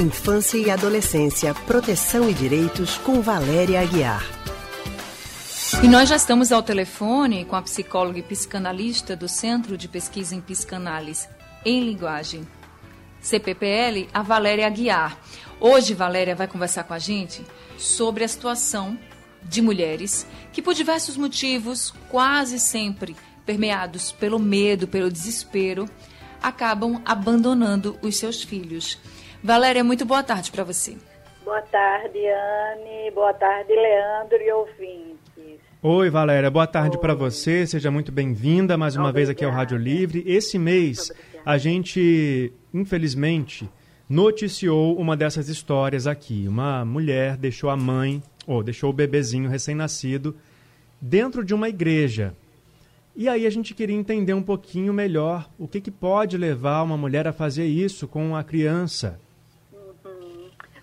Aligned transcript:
Infância 0.00 0.56
e 0.56 0.70
Adolescência, 0.70 1.52
Proteção 1.52 2.30
e 2.30 2.32
Direitos, 2.32 2.96
com 2.96 3.20
Valéria 3.20 3.82
Aguiar. 3.82 4.24
E 5.84 5.88
nós 5.88 6.08
já 6.08 6.16
estamos 6.16 6.50
ao 6.50 6.62
telefone 6.62 7.44
com 7.44 7.54
a 7.54 7.60
psicóloga 7.60 8.18
e 8.18 8.22
psicanalista 8.22 9.14
do 9.14 9.28
Centro 9.28 9.76
de 9.76 9.88
Pesquisa 9.88 10.34
em 10.34 10.40
Psicanálise 10.40 11.28
em 11.66 11.84
Linguagem, 11.84 12.48
CPPL, 13.20 14.08
a 14.14 14.22
Valéria 14.22 14.66
Aguiar. 14.66 15.18
Hoje, 15.60 15.92
Valéria 15.92 16.34
vai 16.34 16.48
conversar 16.48 16.84
com 16.84 16.94
a 16.94 16.98
gente 16.98 17.44
sobre 17.76 18.24
a 18.24 18.28
situação 18.28 18.98
de 19.42 19.60
mulheres 19.60 20.26
que, 20.50 20.62
por 20.62 20.72
diversos 20.72 21.18
motivos, 21.18 21.92
quase 22.08 22.58
sempre 22.58 23.14
permeados 23.44 24.12
pelo 24.12 24.38
medo, 24.38 24.88
pelo 24.88 25.12
desespero, 25.12 25.86
acabam 26.42 27.02
abandonando 27.04 27.98
os 28.00 28.16
seus 28.16 28.42
filhos. 28.42 28.98
Valéria, 29.42 29.82
muito 29.82 30.04
boa 30.04 30.22
tarde 30.22 30.50
para 30.50 30.64
você. 30.64 30.96
Boa 31.44 31.62
tarde, 31.62 32.18
Anne. 32.18 33.10
Boa 33.14 33.32
tarde, 33.32 33.72
Leandro 33.72 34.36
e 34.36 34.52
ouvintes. 34.52 35.60
Oi, 35.82 36.10
Valéria. 36.10 36.50
Boa 36.50 36.66
tarde 36.66 36.98
para 36.98 37.14
você. 37.14 37.66
Seja 37.66 37.90
muito 37.90 38.12
bem-vinda 38.12 38.76
mais 38.76 38.96
uma 38.96 39.08
Obrigada. 39.08 39.16
vez 39.16 39.30
aqui 39.30 39.44
ao 39.44 39.50
Rádio 39.50 39.78
Livre. 39.78 40.22
Esse 40.26 40.58
mês 40.58 41.10
a 41.44 41.56
gente, 41.56 42.52
infelizmente, 42.72 43.68
noticiou 44.08 44.98
uma 44.98 45.16
dessas 45.16 45.48
histórias 45.48 46.06
aqui. 46.06 46.44
Uma 46.46 46.84
mulher 46.84 47.36
deixou 47.38 47.70
a 47.70 47.76
mãe, 47.76 48.22
ou 48.46 48.62
deixou 48.62 48.90
o 48.90 48.92
bebezinho 48.92 49.48
recém-nascido, 49.48 50.36
dentro 51.00 51.42
de 51.42 51.54
uma 51.54 51.68
igreja. 51.68 52.34
E 53.16 53.28
aí 53.28 53.46
a 53.46 53.50
gente 53.50 53.74
queria 53.74 53.96
entender 53.96 54.34
um 54.34 54.42
pouquinho 54.42 54.92
melhor 54.92 55.48
o 55.58 55.66
que, 55.66 55.80
que 55.80 55.90
pode 55.90 56.36
levar 56.36 56.82
uma 56.82 56.96
mulher 56.96 57.26
a 57.26 57.32
fazer 57.32 57.64
isso 57.66 58.06
com 58.06 58.36
a 58.36 58.44
criança. 58.44 59.18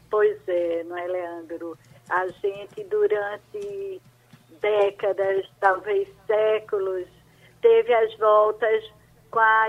Pois 0.09 0.37
é, 0.47 0.83
não 0.83 0.97
é, 0.97 1.07
Leandro? 1.07 1.77
A 2.09 2.27
gente, 2.27 2.83
durante 2.85 4.01
décadas, 4.61 5.45
talvez 5.59 6.07
séculos, 6.25 7.07
teve 7.61 7.93
as 7.93 8.15
voltas 8.17 8.83
com 9.29 9.39
a, 9.39 9.67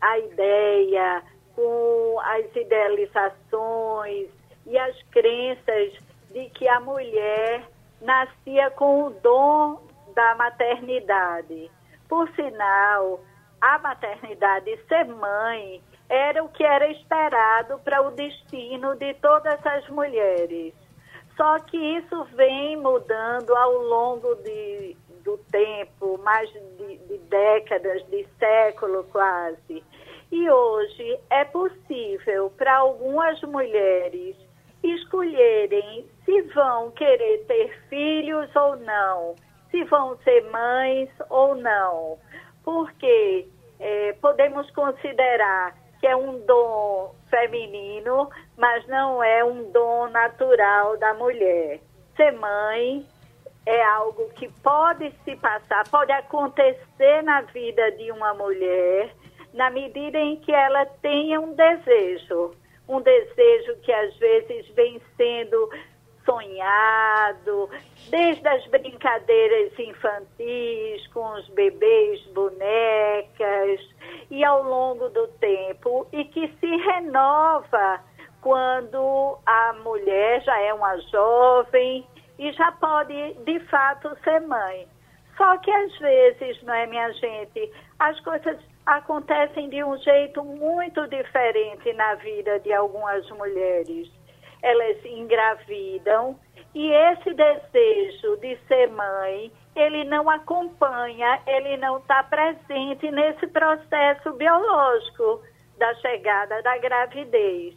a 0.00 0.18
ideia, 0.18 1.22
com 1.54 2.20
as 2.20 2.44
idealizações 2.54 4.28
e 4.66 4.78
as 4.78 5.02
crenças 5.10 5.92
de 6.30 6.48
que 6.50 6.68
a 6.68 6.80
mulher 6.80 7.66
nascia 8.00 8.70
com 8.70 9.04
o 9.04 9.10
dom 9.10 9.82
da 10.14 10.34
maternidade. 10.36 11.70
Por 12.08 12.28
sinal, 12.34 13.20
a 13.60 13.78
maternidade 13.78 14.76
ser 14.88 15.06
mãe 15.06 15.82
era 16.08 16.42
o 16.42 16.48
que 16.48 16.64
era 16.64 16.90
esperado 16.90 17.78
para 17.80 18.02
o 18.02 18.10
destino 18.10 18.94
de 18.96 19.14
todas 19.14 19.64
as 19.64 19.88
mulheres. 19.88 20.74
Só 21.36 21.58
que 21.60 21.76
isso 21.76 22.24
vem 22.34 22.76
mudando 22.76 23.56
ao 23.56 23.72
longo 23.72 24.34
de, 24.36 24.96
do 25.24 25.38
tempo, 25.50 26.18
mais 26.18 26.50
de, 26.52 26.98
de 26.98 27.18
décadas, 27.18 28.04
de 28.10 28.26
século 28.38 29.04
quase. 29.04 29.82
E 30.30 30.50
hoje 30.50 31.18
é 31.30 31.44
possível 31.44 32.50
para 32.56 32.76
algumas 32.76 33.40
mulheres 33.42 34.36
escolherem 34.82 36.06
se 36.24 36.42
vão 36.54 36.90
querer 36.90 37.44
ter 37.46 37.78
filhos 37.88 38.54
ou 38.56 38.76
não 38.76 39.34
se 39.72 39.82
vão 39.84 40.16
ser 40.18 40.44
mães 40.50 41.08
ou 41.30 41.56
não, 41.56 42.18
porque 42.62 43.48
é, 43.80 44.12
podemos 44.20 44.70
considerar 44.70 45.74
que 46.02 46.06
é 46.08 46.16
um 46.16 46.44
dom 46.44 47.14
feminino, 47.30 48.28
mas 48.58 48.84
não 48.88 49.22
é 49.22 49.44
um 49.44 49.70
dom 49.70 50.08
natural 50.08 50.96
da 50.98 51.14
mulher. 51.14 51.78
Ser 52.16 52.32
mãe 52.32 53.06
é 53.64 53.84
algo 53.84 54.28
que 54.30 54.48
pode 54.64 55.14
se 55.24 55.36
passar, 55.36 55.88
pode 55.88 56.10
acontecer 56.10 57.22
na 57.22 57.42
vida 57.42 57.92
de 57.92 58.10
uma 58.10 58.34
mulher, 58.34 59.14
na 59.54 59.70
medida 59.70 60.18
em 60.18 60.36
que 60.38 60.50
ela 60.50 60.84
tenha 61.00 61.40
um 61.40 61.54
desejo, 61.54 62.50
um 62.88 63.00
desejo 63.00 63.76
que 63.82 63.92
às 63.92 64.16
vezes 64.16 64.66
vem 64.74 65.00
sendo 65.16 65.70
sonhado, 66.24 67.70
desde 68.10 68.48
as 68.48 68.66
brincadeiras 68.66 69.78
infantis 69.78 71.06
com 71.14 71.32
os 71.34 71.48
bebês, 71.50 72.20
bonecas, 72.32 73.91
e 74.30 74.44
ao 74.44 74.62
longo 74.62 75.08
do 75.10 75.28
tempo, 75.38 76.06
e 76.12 76.24
que 76.24 76.48
se 76.58 76.76
renova 76.76 78.00
quando 78.40 79.38
a 79.46 79.72
mulher 79.84 80.42
já 80.42 80.58
é 80.60 80.74
uma 80.74 80.96
jovem 80.98 82.06
e 82.38 82.52
já 82.52 82.72
pode 82.72 83.34
de 83.44 83.60
fato 83.68 84.16
ser 84.24 84.40
mãe. 84.40 84.86
Só 85.36 85.56
que 85.58 85.70
às 85.70 85.98
vezes, 85.98 86.62
não 86.62 86.74
é, 86.74 86.86
minha 86.86 87.10
gente, 87.12 87.72
as 87.98 88.18
coisas 88.20 88.58
acontecem 88.84 89.68
de 89.68 89.82
um 89.84 89.96
jeito 89.98 90.42
muito 90.44 91.06
diferente 91.08 91.92
na 91.92 92.14
vida 92.16 92.58
de 92.60 92.72
algumas 92.72 93.28
mulheres 93.30 94.10
elas 94.62 95.04
engravidam 95.04 96.38
e 96.74 96.90
esse 96.90 97.34
desejo 97.34 98.36
de 98.36 98.56
ser 98.68 98.88
mãe, 98.88 99.52
ele 99.74 100.04
não 100.04 100.28
acompanha, 100.28 101.40
ele 101.46 101.76
não 101.78 101.98
está 101.98 102.22
presente 102.24 103.10
nesse 103.10 103.46
processo 103.46 104.32
biológico 104.34 105.42
da 105.78 105.94
chegada 105.96 106.62
da 106.62 106.78
gravidez. 106.78 107.74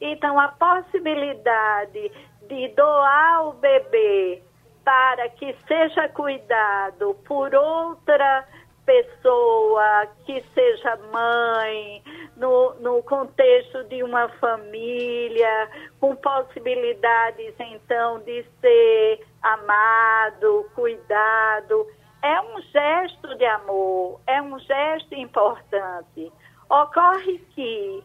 Então, 0.00 0.38
a 0.38 0.48
possibilidade 0.48 2.12
de 2.48 2.68
doar 2.68 3.48
o 3.48 3.52
bebê 3.54 4.42
para 4.84 5.28
que 5.30 5.54
seja 5.66 6.08
cuidado 6.10 7.14
por 7.26 7.54
outra 7.54 8.46
pessoa 8.88 10.06
que 10.24 10.42
seja 10.54 10.96
mãe, 11.12 12.02
no, 12.38 12.72
no 12.80 13.02
contexto 13.02 13.84
de 13.84 14.02
uma 14.02 14.30
família, 14.40 15.68
com 16.00 16.16
possibilidades 16.16 17.54
então 17.58 18.20
de 18.20 18.46
ser 18.62 19.26
amado, 19.42 20.70
cuidado. 20.74 21.86
É 22.22 22.40
um 22.40 22.62
gesto 22.62 23.34
de 23.36 23.44
amor, 23.44 24.20
é 24.26 24.40
um 24.40 24.58
gesto 24.58 25.14
importante. 25.14 26.32
Ocorre 26.70 27.38
que 27.54 28.02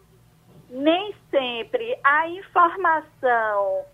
nem 0.70 1.16
sempre 1.32 1.98
a 2.04 2.28
informação 2.28 3.86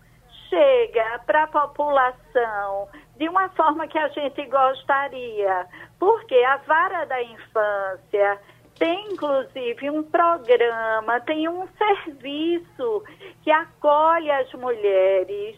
chega 0.48 1.20
para 1.24 1.44
a 1.44 1.46
população 1.46 2.88
de 3.20 3.28
uma 3.28 3.50
forma 3.50 3.86
que 3.86 3.98
a 3.98 4.08
gente 4.08 4.46
gostaria, 4.46 5.66
porque 5.98 6.34
a 6.36 6.56
vara 6.56 7.04
da 7.04 7.22
infância 7.22 8.40
tem 8.78 9.12
inclusive 9.12 9.90
um 9.90 10.02
programa, 10.02 11.20
tem 11.26 11.46
um 11.46 11.68
serviço 11.76 13.04
que 13.42 13.50
acolhe 13.50 14.30
as 14.30 14.50
mulheres, 14.54 15.54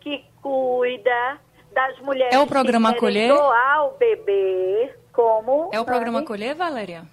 que 0.00 0.24
cuida 0.42 1.38
das 1.72 1.96
mulheres 2.00 2.34
é 2.34 2.38
o 2.40 2.48
programa 2.48 2.90
que 2.90 2.98
acolher? 2.98 3.28
doar 3.28 3.86
o 3.86 3.90
bebê, 3.96 4.92
como... 5.12 5.70
É 5.72 5.78
o 5.78 5.84
programa 5.84 6.18
Acolher, 6.18 6.56
Valéria? 6.56 7.04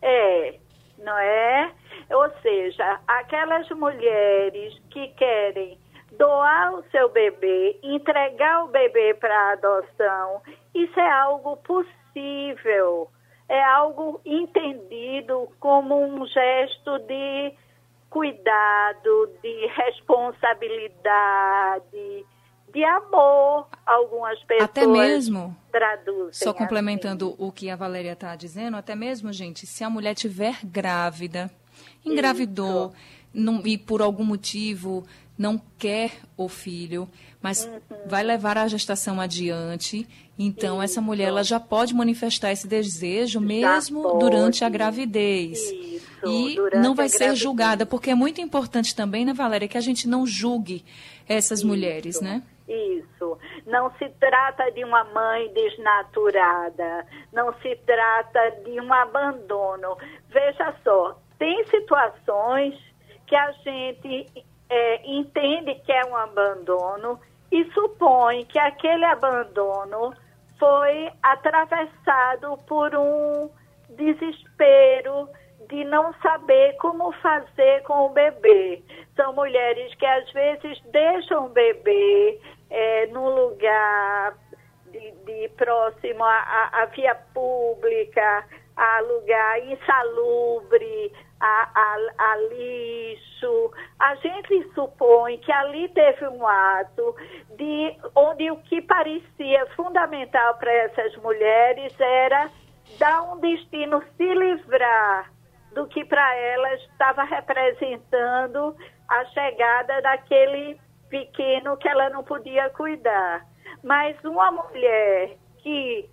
É, 0.00 0.54
não 0.98 1.18
é? 1.18 1.70
Ou 2.10 2.30
seja, 2.40 2.98
aquelas 3.06 3.68
mulheres 3.68 4.80
que 4.88 5.08
querem 5.08 5.78
doar 6.18 6.74
o 6.74 6.82
seu 6.90 7.08
bebê, 7.10 7.78
entregar 7.82 8.64
o 8.64 8.68
bebê 8.68 9.14
para 9.14 9.52
adoção, 9.52 10.42
isso 10.74 10.98
é 10.98 11.10
algo 11.10 11.56
possível, 11.58 13.10
é 13.48 13.62
algo 13.64 14.20
entendido 14.24 15.48
como 15.60 16.02
um 16.02 16.26
gesto 16.26 16.98
de 17.00 17.52
cuidado, 18.10 19.30
de 19.42 19.66
responsabilidade, 19.66 22.24
de 22.72 22.84
amor. 22.84 23.68
Algumas 23.84 24.42
pessoas 24.44 24.70
até 24.70 24.86
mesmo 24.86 25.54
traduzem. 25.72 26.32
Só 26.32 26.50
assim. 26.50 26.58
complementando 26.58 27.28
assim. 27.28 27.36
o 27.38 27.52
que 27.52 27.68
a 27.68 27.76
Valéria 27.76 28.12
está 28.12 28.36
dizendo, 28.36 28.76
até 28.76 28.94
mesmo, 28.94 29.32
gente, 29.32 29.66
se 29.66 29.82
a 29.82 29.90
mulher 29.90 30.14
tiver 30.14 30.60
grávida, 30.64 31.50
engravidou 32.04 32.92
não, 33.34 33.66
e 33.66 33.76
por 33.76 34.00
algum 34.00 34.24
motivo 34.24 35.04
não 35.36 35.60
quer 35.78 36.12
o 36.36 36.48
filho, 36.48 37.08
mas 37.42 37.64
uhum. 37.64 37.80
vai 38.06 38.22
levar 38.22 38.56
a 38.56 38.68
gestação 38.68 39.20
adiante. 39.20 40.06
Então, 40.38 40.76
Isso. 40.76 40.84
essa 40.84 41.00
mulher 41.00 41.28
ela 41.28 41.42
já 41.42 41.58
pode 41.58 41.92
manifestar 41.94 42.52
esse 42.52 42.66
desejo 42.66 43.40
mesmo 43.40 44.18
durante 44.18 44.64
a 44.64 44.68
gravidez. 44.68 45.58
Isso. 45.58 46.04
E 46.24 46.54
durante 46.54 46.82
não 46.82 46.94
vai 46.94 47.08
ser 47.08 47.34
julgada, 47.34 47.84
porque 47.84 48.10
é 48.10 48.14
muito 48.14 48.40
importante 48.40 48.94
também, 48.94 49.24
né, 49.24 49.34
Valéria, 49.34 49.68
que 49.68 49.76
a 49.76 49.82
gente 49.82 50.08
não 50.08 50.26
julgue 50.26 50.84
essas 51.28 51.58
Isso. 51.58 51.68
mulheres, 51.68 52.20
né? 52.20 52.42
Isso. 52.66 53.36
Não 53.66 53.90
se 53.98 54.08
trata 54.20 54.70
de 54.70 54.84
uma 54.84 55.04
mãe 55.04 55.52
desnaturada, 55.52 57.06
não 57.32 57.52
se 57.60 57.76
trata 57.84 58.50
de 58.64 58.80
um 58.80 58.92
abandono. 58.92 59.98
Veja 60.30 60.74
só, 60.82 61.18
tem 61.38 61.64
situações 61.66 62.74
que 63.26 63.36
a 63.36 63.52
gente 63.52 64.26
é, 64.68 65.00
entende 65.04 65.74
que 65.84 65.92
é 65.92 66.04
um 66.06 66.16
abandono 66.16 67.20
e 67.50 67.64
supõe 67.72 68.44
que 68.46 68.58
aquele 68.58 69.04
abandono 69.04 70.12
foi 70.58 71.10
atravessado 71.22 72.58
por 72.66 72.94
um 72.94 73.50
desespero 73.90 75.28
de 75.68 75.84
não 75.84 76.12
saber 76.22 76.76
como 76.76 77.12
fazer 77.12 77.82
com 77.82 78.06
o 78.06 78.08
bebê. 78.10 78.82
São 79.16 79.32
mulheres 79.32 79.94
que 79.94 80.06
às 80.06 80.30
vezes 80.32 80.80
deixam 80.90 81.46
o 81.46 81.48
bebê 81.48 82.40
é, 82.70 83.06
num 83.06 83.28
lugar 83.28 84.34
de, 84.90 85.10
de 85.10 85.48
próximo 85.50 86.24
à, 86.24 86.88
via 86.94 87.14
pública, 87.32 88.44
a 88.76 89.00
lugar 89.00 89.66
insalubre, 89.66 91.12
a, 91.40 91.68
a, 91.74 91.96
a, 92.18 92.36
lixo. 92.36 93.70
A 93.98 94.14
gente 94.16 94.72
supõe 94.74 95.38
que 95.38 95.52
ali 95.52 95.88
teve 95.90 96.26
um 96.28 96.46
ato 96.46 97.14
de 97.56 97.96
onde 98.14 98.50
o 98.50 98.56
que 98.56 98.82
parecia 98.82 99.66
fundamental 99.76 100.54
para 100.56 100.72
essas 100.72 101.16
mulheres 101.16 101.94
era 102.00 102.50
dar 102.98 103.22
um 103.22 103.40
destino, 103.40 104.02
se 104.16 104.34
livrar 104.34 105.30
do 105.72 105.86
que 105.86 106.04
para 106.04 106.34
elas 106.36 106.80
estava 106.82 107.24
representando 107.24 108.76
a 109.08 109.24
chegada 109.26 110.00
daquele 110.02 110.78
pequeno 111.08 111.76
que 111.76 111.88
ela 111.88 112.10
não 112.10 112.22
podia 112.22 112.70
cuidar. 112.70 113.44
Mas 113.82 114.16
uma 114.24 114.50
mulher 114.50 115.36
que 115.58 116.08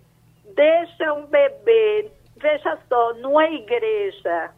deixa 0.54 1.12
um 1.14 1.26
bebê, 1.26 2.10
veja 2.42 2.78
só, 2.88 3.14
numa 3.14 3.46
igreja, 3.48 4.50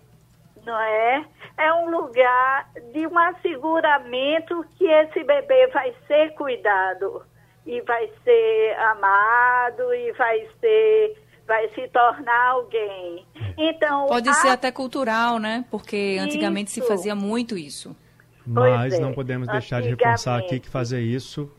não 0.64 0.80
é? 0.80 1.24
É 1.56 1.72
um 1.74 1.90
lugar 1.90 2.68
de 2.92 3.06
um 3.06 3.16
asseguramento 3.16 4.64
que 4.76 4.86
esse 4.86 5.22
bebê 5.22 5.68
vai 5.68 5.94
ser 6.06 6.34
cuidado 6.34 7.22
e 7.64 7.80
vai 7.82 8.10
ser 8.24 8.76
amado 8.78 9.94
e 9.94 10.12
vai 10.12 10.48
ser 10.60 11.18
vai 11.46 11.68
se 11.74 11.86
tornar 11.88 12.52
alguém. 12.52 13.26
Então 13.58 14.06
pode 14.06 14.28
a... 14.30 14.32
ser 14.32 14.48
até 14.48 14.72
cultural, 14.72 15.38
né? 15.38 15.64
Porque 15.70 16.18
antigamente 16.18 16.70
isso. 16.70 16.80
se 16.80 16.88
fazia 16.88 17.14
muito 17.14 17.56
isso. 17.56 17.94
Mas 18.46 18.94
é. 18.94 18.98
não 18.98 19.12
podemos 19.12 19.46
deixar 19.48 19.82
de 19.82 19.90
reforçar 19.90 20.38
aqui 20.38 20.58
que 20.58 20.68
fazer 20.68 21.00
isso 21.00 21.50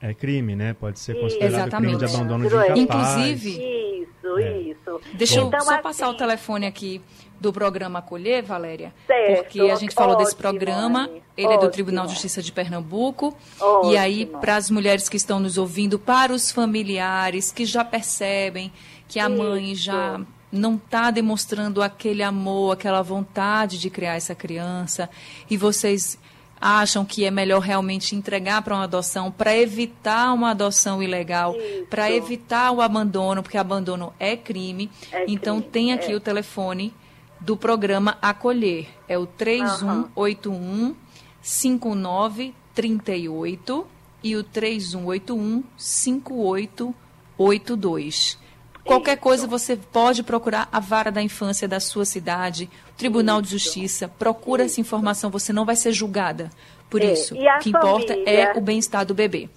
é 0.00 0.12
crime, 0.12 0.56
né? 0.56 0.74
Pode 0.74 0.98
ser 0.98 1.14
considerado 1.14 1.52
Exatamente. 1.52 1.96
crime 1.96 2.06
de 2.06 2.16
abandono 2.16 2.48
de 2.48 2.80
incapaz. 2.80 3.16
Inclusive, 3.16 4.02
isso, 4.02 4.38
é. 4.38 4.71
Isso. 4.86 5.00
Deixa 5.14 5.40
eu 5.40 5.50
só 5.50 5.56
assim, 5.56 5.82
passar 5.82 6.08
o 6.08 6.14
telefone 6.14 6.66
aqui 6.66 7.00
do 7.40 7.52
programa 7.52 7.98
Acolher, 7.98 8.44
Valéria, 8.44 8.94
certo, 9.06 9.42
porque 9.42 9.60
a 9.62 9.74
gente 9.74 9.94
falou 9.94 10.12
ótimo, 10.12 10.24
desse 10.24 10.36
programa, 10.36 11.10
ele 11.36 11.48
ótimo. 11.48 11.52
é 11.52 11.66
do 11.66 11.70
Tribunal 11.72 12.06
de 12.06 12.12
Justiça 12.12 12.40
de 12.40 12.52
Pernambuco, 12.52 13.36
ótimo. 13.60 13.92
e 13.92 13.96
aí 13.96 14.26
para 14.26 14.54
as 14.54 14.70
mulheres 14.70 15.08
que 15.08 15.16
estão 15.16 15.40
nos 15.40 15.58
ouvindo, 15.58 15.98
para 15.98 16.32
os 16.32 16.52
familiares 16.52 17.50
que 17.50 17.64
já 17.64 17.84
percebem 17.84 18.72
que 19.08 19.18
a 19.18 19.28
mãe 19.28 19.74
já 19.74 20.20
não 20.52 20.76
está 20.76 21.10
demonstrando 21.10 21.82
aquele 21.82 22.22
amor, 22.22 22.74
aquela 22.74 23.02
vontade 23.02 23.78
de 23.78 23.90
criar 23.90 24.14
essa 24.14 24.34
criança, 24.34 25.10
e 25.50 25.56
vocês 25.56 26.18
acham 26.62 27.04
que 27.04 27.24
é 27.24 27.30
melhor 27.30 27.60
realmente 27.60 28.14
entregar 28.14 28.62
para 28.62 28.74
uma 28.74 28.84
adoção 28.84 29.32
para 29.32 29.56
evitar 29.56 30.32
uma 30.32 30.50
adoção 30.50 31.02
ilegal, 31.02 31.56
para 31.90 32.12
evitar 32.12 32.70
o 32.70 32.80
abandono, 32.80 33.42
porque 33.42 33.58
abandono 33.58 34.12
é 34.20 34.36
crime. 34.36 34.88
É 35.10 35.24
então 35.26 35.56
crime, 35.56 35.72
tem 35.72 35.92
aqui 35.92 36.12
é. 36.12 36.14
o 36.14 36.20
telefone 36.20 36.94
do 37.40 37.56
programa 37.56 38.16
Acolher. 38.22 38.86
É 39.08 39.18
o 39.18 39.26
3181 39.26 40.94
5938 41.42 43.86
e 44.22 44.36
o 44.36 44.44
3181 44.44 45.64
5882. 45.76 48.41
Qualquer 48.84 49.16
coisa 49.16 49.46
você 49.46 49.76
pode 49.76 50.22
procurar 50.22 50.68
a 50.72 50.80
vara 50.80 51.10
da 51.10 51.22
infância 51.22 51.68
da 51.68 51.78
sua 51.78 52.04
cidade, 52.04 52.68
o 52.90 52.96
Tribunal 52.96 53.40
isso. 53.40 53.50
de 53.50 53.58
Justiça. 53.58 54.08
Procura 54.08 54.64
isso. 54.64 54.72
essa 54.72 54.80
informação, 54.80 55.30
você 55.30 55.52
não 55.52 55.64
vai 55.64 55.76
ser 55.76 55.92
julgada 55.92 56.50
por 56.90 57.00
é. 57.00 57.12
isso. 57.12 57.34
o 57.34 57.58
que 57.60 57.70
importa 57.70 58.12
é 58.26 58.52
o 58.56 58.60
bem-estar 58.60 59.06
do 59.06 59.14
bebê. 59.14 59.48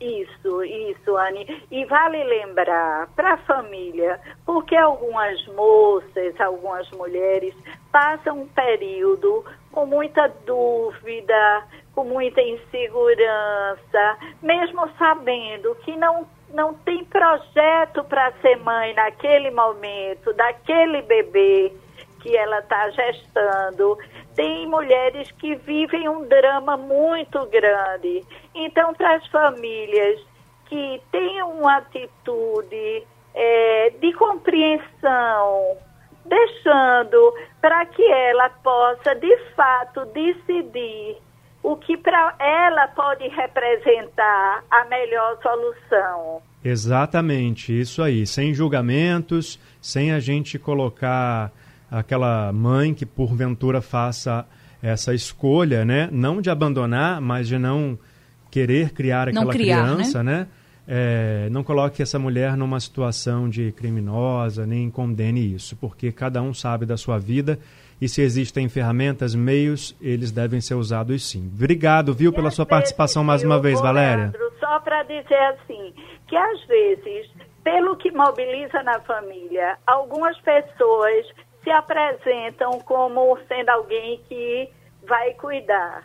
Isso, 0.00 0.62
isso, 0.64 1.16
Anne. 1.16 1.64
E 1.70 1.84
vale 1.86 2.22
lembrar 2.24 3.08
para 3.16 3.34
a 3.34 3.36
família, 3.38 4.20
porque 4.44 4.76
algumas 4.76 5.46
moças, 5.48 6.38
algumas 6.38 6.90
mulheres 6.90 7.54
passam 7.90 8.42
um 8.42 8.46
período 8.48 9.44
com 9.72 9.86
muita 9.86 10.28
dúvida, 10.44 11.64
com 11.94 12.04
muita 12.04 12.42
insegurança, 12.42 14.18
mesmo 14.42 14.88
sabendo 14.98 15.74
que 15.84 15.96
não 15.96 16.26
não 16.52 16.74
tem 16.74 17.04
projeto 17.04 18.04
para 18.04 18.32
ser 18.40 18.56
mãe 18.58 18.94
naquele 18.94 19.50
momento, 19.50 20.32
daquele 20.34 21.02
bebê 21.02 21.72
que 22.20 22.36
ela 22.36 22.60
está 22.60 22.90
gestando. 22.90 23.98
Tem 24.34 24.66
mulheres 24.66 25.30
que 25.32 25.54
vivem 25.56 26.08
um 26.08 26.26
drama 26.26 26.76
muito 26.76 27.44
grande. 27.46 28.24
Então, 28.54 28.94
para 28.94 29.16
as 29.16 29.26
famílias 29.28 30.20
que 30.66 31.00
têm 31.12 31.42
uma 31.42 31.76
atitude 31.76 33.06
é, 33.34 33.90
de 34.00 34.12
compreensão, 34.14 35.76
deixando 36.24 37.34
para 37.60 37.84
que 37.86 38.02
ela 38.02 38.48
possa, 38.48 39.14
de 39.14 39.36
fato, 39.54 40.06
decidir 40.06 41.18
o 41.64 41.76
que 41.76 41.96
para 41.96 42.36
ela 42.38 42.86
pode 42.88 43.26
representar 43.28 44.62
a 44.70 44.84
melhor 44.84 45.38
solução. 45.42 46.42
Exatamente, 46.62 47.72
isso 47.72 48.02
aí, 48.02 48.26
sem 48.26 48.52
julgamentos, 48.52 49.58
sem 49.80 50.12
a 50.12 50.20
gente 50.20 50.58
colocar 50.58 51.50
aquela 51.90 52.52
mãe 52.52 52.92
que 52.92 53.06
porventura 53.06 53.80
faça 53.80 54.46
essa 54.82 55.14
escolha, 55.14 55.86
né, 55.86 56.10
não 56.12 56.42
de 56.42 56.50
abandonar, 56.50 57.18
mas 57.22 57.48
de 57.48 57.58
não 57.58 57.98
querer 58.50 58.90
criar 58.90 59.28
aquela 59.28 59.50
criar, 59.50 59.86
né? 59.86 59.94
criança, 59.94 60.22
né? 60.22 60.40
né? 60.40 60.46
É, 60.86 61.48
não 61.50 61.64
coloque 61.64 62.02
essa 62.02 62.18
mulher 62.18 62.58
numa 62.58 62.78
situação 62.78 63.48
de 63.48 63.72
criminosa, 63.72 64.66
nem 64.66 64.90
condene 64.90 65.54
isso, 65.54 65.74
porque 65.76 66.12
cada 66.12 66.42
um 66.42 66.52
sabe 66.52 66.84
da 66.84 66.98
sua 66.98 67.18
vida 67.18 67.58
e 68.00 68.08
se 68.08 68.22
existem 68.22 68.68
ferramentas, 68.68 69.34
meios, 69.34 69.96
eles 70.00 70.30
devem 70.30 70.60
ser 70.60 70.74
usados 70.74 71.28
sim. 71.28 71.50
Obrigado, 71.54 72.12
viu, 72.12 72.32
pela 72.32 72.50
sua 72.50 72.66
participação 72.66 73.24
mais 73.24 73.42
uma 73.42 73.60
vez, 73.60 73.80
Valéria. 73.80 74.32
Só 74.58 74.80
para 74.80 75.02
dizer 75.04 75.38
assim, 75.54 75.94
que 76.26 76.36
às 76.36 76.64
vezes, 76.66 77.30
pelo 77.62 77.96
que 77.96 78.10
mobiliza 78.10 78.82
na 78.82 79.00
família, 79.00 79.78
algumas 79.86 80.38
pessoas 80.40 81.26
se 81.62 81.70
apresentam 81.70 82.78
como 82.80 83.38
sendo 83.48 83.70
alguém 83.70 84.20
que 84.28 84.68
vai 85.06 85.32
cuidar 85.34 86.04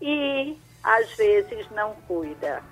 e 0.00 0.56
às 0.82 1.14
vezes 1.16 1.68
não 1.72 1.94
cuida, 2.06 2.62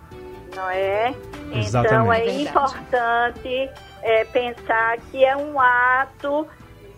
não 0.54 0.70
é? 0.70 1.14
Exatamente. 1.52 1.94
Então 1.94 2.12
é, 2.12 2.26
é 2.26 2.40
importante 2.42 3.70
é, 4.02 4.24
pensar 4.26 4.98
que 5.10 5.24
é 5.24 5.36
um 5.36 5.60
ato 5.60 6.46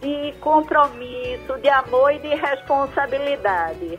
de 0.01 0.33
compromisso, 0.41 1.59
de 1.61 1.69
amor 1.69 2.13
e 2.13 2.19
de 2.19 2.35
responsabilidade. 2.35 3.99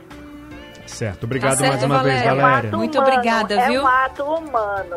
Certo. 0.86 1.24
Obrigado 1.24 1.52
tá 1.52 1.56
certo, 1.56 1.70
mais 1.72 1.82
uma 1.84 1.96
Valéria. 1.98 2.22
vez, 2.22 2.36
Valéria. 2.42 2.68
É 2.68 2.74
um 2.74 2.78
Muito 2.78 2.98
humano, 2.98 3.12
obrigada, 3.12 3.66
viu? 3.66 3.80
É 3.80 3.84
um 3.84 3.86
ato 3.86 4.24
humano, 4.24 4.96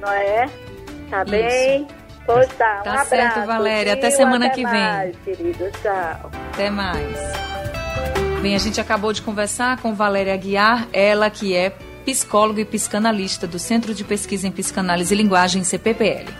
não 0.00 0.12
é? 0.12 0.46
Tá 1.10 1.22
Isso. 1.22 1.30
bem? 1.30 1.88
Pois 2.24 2.46
tá, 2.54 2.78
um 2.80 2.82
tá 2.84 3.04
certo, 3.04 3.44
Valéria. 3.44 3.94
Até 3.94 4.10
semana 4.10 4.46
Até 4.46 4.54
que 4.54 4.62
mais, 4.62 5.16
vem. 5.16 5.36
querido. 5.36 5.70
Tchau. 5.82 6.30
Até 6.52 6.70
mais. 6.70 7.16
Bem, 8.40 8.54
a 8.54 8.58
gente 8.58 8.80
acabou 8.80 9.12
de 9.12 9.20
conversar 9.20 9.78
com 9.78 9.94
Valéria 9.94 10.32
Aguiar, 10.32 10.86
ela 10.92 11.28
que 11.28 11.54
é 11.54 11.70
psicóloga 12.04 12.60
e 12.60 12.64
psicanalista 12.64 13.46
do 13.46 13.58
Centro 13.58 13.92
de 13.92 14.04
Pesquisa 14.04 14.46
em 14.46 14.52
Psicanálise 14.52 15.12
e 15.12 15.16
Linguagem, 15.16 15.62
CPPL. 15.64 16.32